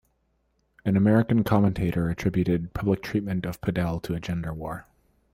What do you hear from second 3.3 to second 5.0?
of Padel to a gender war.